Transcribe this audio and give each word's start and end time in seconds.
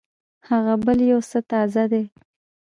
هغه 0.49 0.73
بل 0.85 0.97
يو 1.11 1.19
څه 1.29 1.39
تازه 1.49 1.83
دی. 1.91 2.03